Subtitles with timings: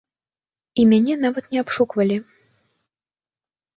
[0.83, 2.17] І мяне нават не абшуквалі.